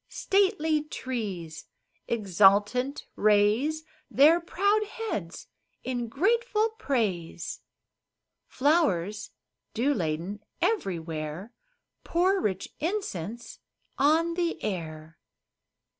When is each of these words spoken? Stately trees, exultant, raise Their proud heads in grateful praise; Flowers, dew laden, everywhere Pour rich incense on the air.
Stately 0.09 0.81
trees, 0.85 1.67
exultant, 2.07 3.05
raise 3.15 3.83
Their 4.09 4.39
proud 4.41 4.83
heads 4.83 5.45
in 5.83 6.07
grateful 6.09 6.69
praise; 6.79 7.61
Flowers, 8.47 9.29
dew 9.75 9.93
laden, 9.93 10.39
everywhere 10.59 11.53
Pour 12.03 12.41
rich 12.41 12.73
incense 12.79 13.59
on 13.99 14.33
the 14.33 14.59
air. 14.63 15.19